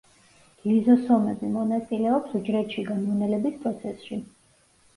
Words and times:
ლიზოსომები 0.69 1.49
მონაწილეობს 1.59 2.35
უჯრედშიგა 2.41 2.99
მონელების 3.05 3.63
პროცესში. 3.63 4.23